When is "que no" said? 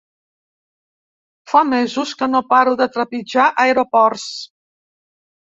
2.23-2.41